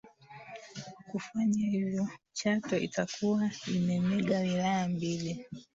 [0.93, 5.45] Kwa kufanya hivyo Chato itakuwa imemega wilaya mbili